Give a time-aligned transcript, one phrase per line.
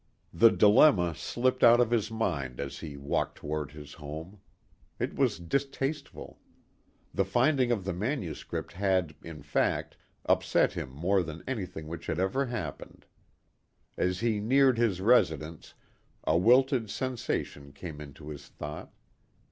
[0.33, 4.39] The dilemma slipped out of his mind as he walked toward his home.
[4.97, 6.39] It was distasteful.
[7.13, 12.17] The finding of the manuscript had, in fact, upset him more than anything which had
[12.17, 13.05] ever happened.
[13.95, 15.75] As he neared his residence
[16.23, 18.91] a wilted sensation came into his thought.